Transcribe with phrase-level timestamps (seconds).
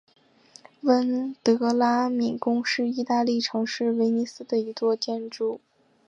[0.81, 5.61] 温德拉敏宫是义大利城市威尼斯的一座建筑。